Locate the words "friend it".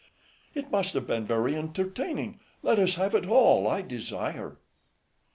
0.53-0.71